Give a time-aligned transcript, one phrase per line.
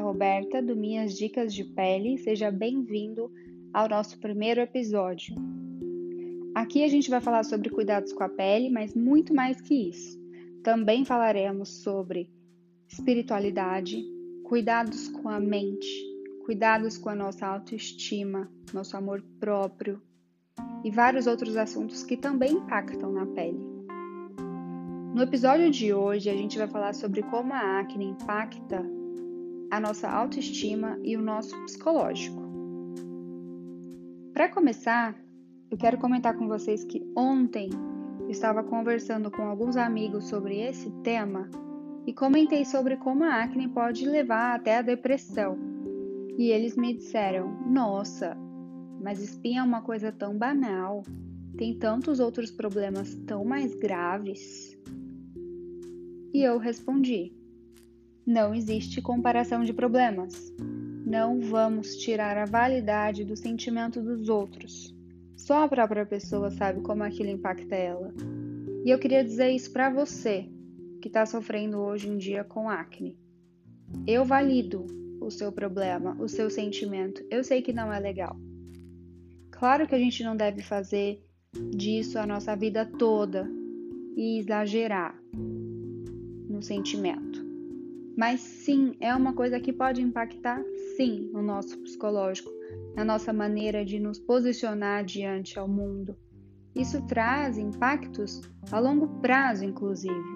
[0.00, 2.16] Roberta do Minhas Dicas de Pele.
[2.16, 3.30] Seja bem-vindo
[3.72, 5.34] ao nosso primeiro episódio.
[6.54, 10.16] Aqui a gente vai falar sobre cuidados com a pele, mas muito mais que isso.
[10.62, 12.30] Também falaremos sobre
[12.88, 14.00] espiritualidade,
[14.44, 15.88] cuidados com a mente,
[16.46, 20.00] cuidados com a nossa autoestima, nosso amor próprio
[20.84, 23.58] e vários outros assuntos que também impactam na pele.
[25.12, 29.03] No episódio de hoje, a gente vai falar sobre como a acne impacta
[29.70, 32.42] a nossa autoestima e o nosso psicológico.
[34.32, 35.14] Para começar,
[35.70, 37.70] eu quero comentar com vocês que ontem
[38.20, 41.48] eu estava conversando com alguns amigos sobre esse tema
[42.06, 45.56] e comentei sobre como a acne pode levar até a depressão.
[46.36, 48.36] E eles me disseram: Nossa,
[49.00, 51.02] mas espinha é uma coisa tão banal,
[51.56, 54.76] tem tantos outros problemas tão mais graves.
[56.32, 57.32] E eu respondi:
[58.26, 60.50] Não existe comparação de problemas.
[61.04, 64.94] Não vamos tirar a validade do sentimento dos outros.
[65.36, 68.14] Só a própria pessoa sabe como aquilo impacta ela.
[68.82, 70.48] E eu queria dizer isso para você
[71.02, 73.18] que está sofrendo hoje em dia com acne.
[74.06, 74.86] Eu valido
[75.20, 77.22] o seu problema, o seu sentimento.
[77.30, 78.38] Eu sei que não é legal.
[79.50, 81.22] Claro que a gente não deve fazer
[81.76, 83.46] disso a nossa vida toda
[84.16, 85.14] e exagerar
[86.48, 87.43] no sentimento.
[88.16, 90.62] Mas sim, é uma coisa que pode impactar
[90.96, 92.50] sim no nosso psicológico,
[92.94, 96.16] na nossa maneira de nos posicionar diante ao mundo.
[96.74, 100.34] Isso traz impactos a longo prazo, inclusive.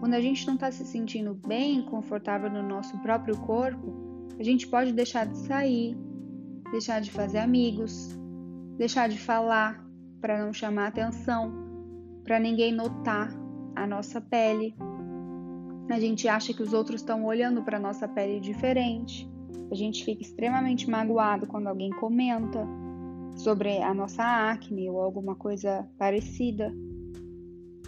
[0.00, 4.66] Quando a gente não está se sentindo bem, confortável no nosso próprio corpo, a gente
[4.68, 5.96] pode deixar de sair,
[6.70, 8.16] deixar de fazer amigos,
[8.76, 9.84] deixar de falar
[10.20, 11.52] para não chamar atenção,
[12.22, 13.30] para ninguém notar
[13.74, 14.74] a nossa pele,
[15.88, 19.28] a gente acha que os outros estão olhando para nossa pele diferente.
[19.70, 22.66] A gente fica extremamente magoado quando alguém comenta
[23.36, 26.72] sobre a nossa acne ou alguma coisa parecida.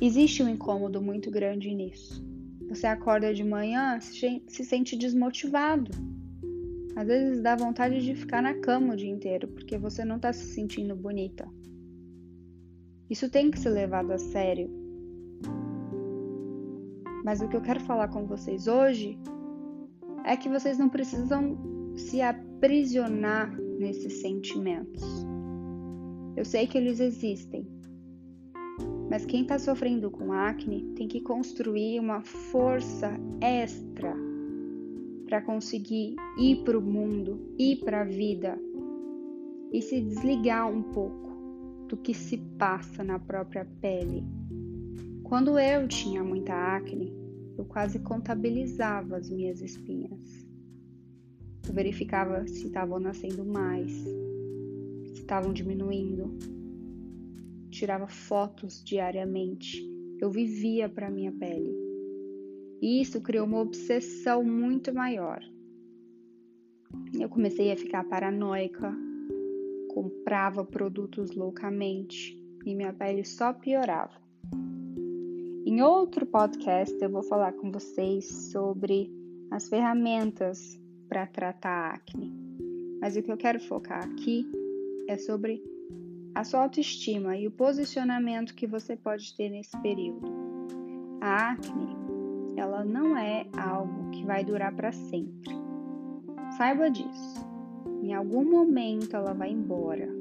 [0.01, 2.25] Existe um incômodo muito grande nisso.
[2.69, 5.91] Você acorda de manhã, se sente desmotivado.
[6.97, 10.33] Às vezes dá vontade de ficar na cama o dia inteiro porque você não está
[10.33, 11.49] se sentindo bonita.
[13.11, 14.80] Isso tem que ser levado a sério.
[17.25, 19.19] Mas o que eu quero falar com vocês hoje
[20.25, 21.59] é que vocês não precisam
[21.97, 25.03] se aprisionar nesses sentimentos.
[26.37, 27.67] Eu sei que eles existem,
[29.11, 33.11] mas quem está sofrendo com acne tem que construir uma força
[33.41, 34.15] extra
[35.27, 38.59] para conseguir ir para o mundo, ir para a vida
[39.73, 41.31] e se desligar um pouco
[41.89, 44.25] do que se passa na própria pele.
[45.31, 47.15] Quando eu tinha muita acne,
[47.57, 50.45] eu quase contabilizava as minhas espinhas.
[51.69, 56.37] Eu verificava se estavam nascendo mais, se estavam diminuindo.
[57.71, 59.81] Tirava fotos diariamente.
[60.21, 61.77] Eu vivia para minha pele.
[62.83, 65.41] E isso criou uma obsessão muito maior.
[67.17, 68.93] Eu comecei a ficar paranoica,
[69.95, 72.37] comprava produtos loucamente
[72.67, 74.20] e minha pele só piorava.
[75.71, 79.09] Em outro podcast eu vou falar com vocês sobre
[79.53, 80.77] as ferramentas
[81.09, 82.35] para tratar a acne.
[83.01, 84.45] Mas o que eu quero focar aqui
[85.07, 85.63] é sobre
[86.35, 90.27] a sua autoestima e o posicionamento que você pode ter nesse período.
[91.21, 91.97] A acne,
[92.57, 95.53] ela não é algo que vai durar para sempre.
[96.57, 97.47] Saiba disso.
[98.03, 100.20] Em algum momento ela vai embora.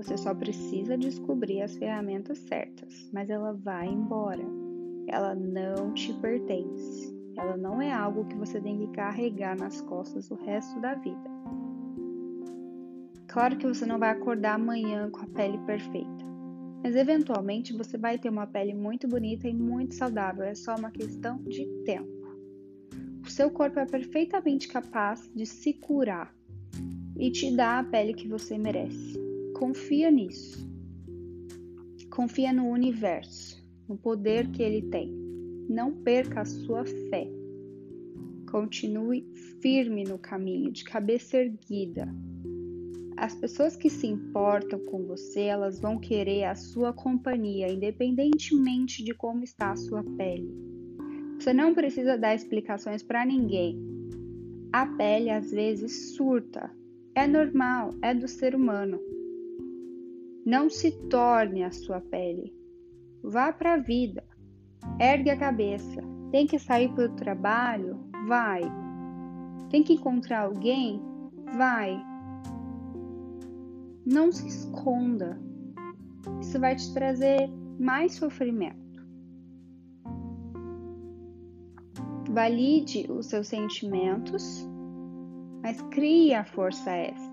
[0.00, 4.42] Você só precisa descobrir as ferramentas certas, mas ela vai embora.
[5.06, 7.14] Ela não te pertence.
[7.36, 11.30] Ela não é algo que você tem que carregar nas costas o resto da vida.
[13.28, 16.24] Claro que você não vai acordar amanhã com a pele perfeita,
[16.82, 20.44] mas eventualmente você vai ter uma pele muito bonita e muito saudável.
[20.44, 22.08] É só uma questão de tempo.
[23.22, 26.34] O seu corpo é perfeitamente capaz de se curar
[27.18, 29.29] e te dar a pele que você merece.
[29.60, 30.66] Confia nisso.
[32.08, 35.12] Confia no universo, no poder que ele tem.
[35.68, 37.30] Não perca a sua fé.
[38.50, 39.22] Continue
[39.60, 42.08] firme no caminho, de cabeça erguida.
[43.18, 49.12] As pessoas que se importam com você, elas vão querer a sua companhia, independentemente de
[49.12, 50.50] como está a sua pele.
[51.38, 53.78] Você não precisa dar explicações para ninguém.
[54.72, 56.70] A pele às vezes surta.
[57.14, 59.09] É normal, é do ser humano.
[60.50, 62.52] Não se torne a sua pele.
[63.22, 64.24] Vá para a vida.
[64.98, 66.02] Ergue a cabeça.
[66.32, 68.00] Tem que sair para o trabalho?
[68.26, 68.62] Vai.
[69.70, 71.00] Tem que encontrar alguém?
[71.56, 72.04] Vai.
[74.04, 75.40] Não se esconda.
[76.40, 77.48] Isso vai te trazer
[77.78, 79.06] mais sofrimento.
[82.28, 84.68] Valide os seus sentimentos,
[85.62, 87.29] mas crie a força extra.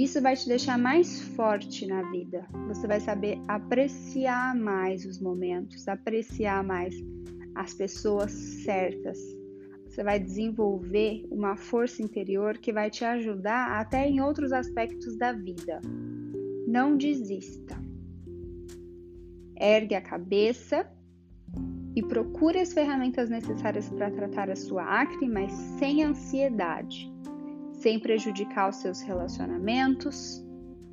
[0.00, 2.46] Isso vai te deixar mais forte na vida.
[2.68, 6.94] Você vai saber apreciar mais os momentos, apreciar mais
[7.54, 9.18] as pessoas certas.
[9.84, 15.34] Você vai desenvolver uma força interior que vai te ajudar até em outros aspectos da
[15.34, 15.82] vida.
[16.66, 17.76] Não desista.
[19.54, 20.90] Ergue a cabeça
[21.94, 27.19] e procure as ferramentas necessárias para tratar a sua acne, mas sem ansiedade
[27.80, 30.44] sem prejudicar os seus relacionamentos,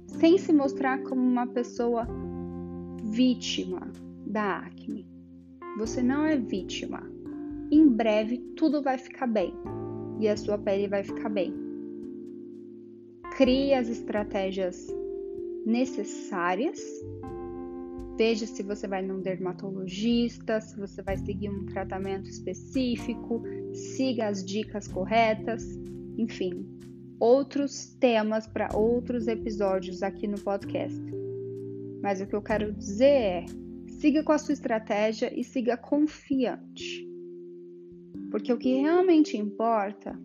[0.08, 2.08] sem se mostrar como uma pessoa
[3.04, 3.92] vítima
[4.26, 5.06] da acne.
[5.78, 7.04] Você não é vítima.
[7.70, 9.54] Em breve tudo vai ficar bem
[10.20, 11.54] e a sua pele vai ficar bem.
[13.36, 14.88] Crie as estratégias
[15.66, 16.80] necessárias.
[18.18, 23.44] Veja se você vai num dermatologista, se você vai seguir um tratamento específico,
[23.74, 25.64] siga as dicas corretas,
[26.18, 26.77] enfim,
[27.20, 31.02] outros temas para outros episódios aqui no podcast.
[32.02, 33.46] Mas o que eu quero dizer é:
[33.88, 37.08] siga com a sua estratégia e siga confiante.
[38.32, 40.20] Porque o que realmente importa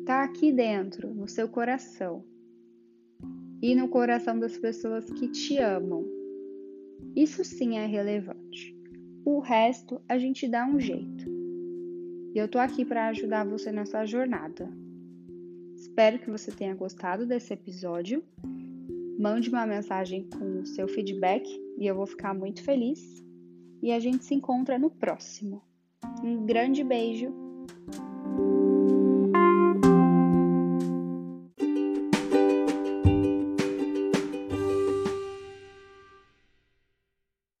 [0.00, 2.24] está aqui dentro, no seu coração
[3.62, 6.04] e no coração das pessoas que te amam.
[7.14, 8.76] Isso sim é relevante.
[9.24, 11.28] O resto a gente dá um jeito.
[12.34, 14.70] E eu tô aqui para ajudar você nessa jornada.
[15.80, 18.22] Espero que você tenha gostado desse episódio.
[19.18, 21.48] Mande uma mensagem com o seu feedback
[21.78, 23.00] e eu vou ficar muito feliz.
[23.82, 25.62] E a gente se encontra no próximo.
[26.22, 27.32] Um grande beijo